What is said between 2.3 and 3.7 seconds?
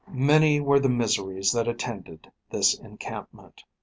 this encampment.